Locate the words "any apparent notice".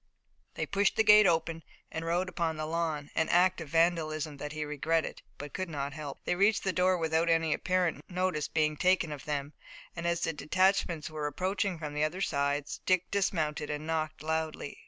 7.29-8.47